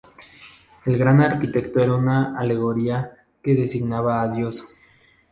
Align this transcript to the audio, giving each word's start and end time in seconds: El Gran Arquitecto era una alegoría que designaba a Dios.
El 0.87 0.97
Gran 0.97 1.21
Arquitecto 1.21 1.79
era 1.79 1.93
una 1.93 2.35
alegoría 2.35 3.11
que 3.43 3.53
designaba 3.53 4.23
a 4.23 4.29
Dios. 4.29 4.63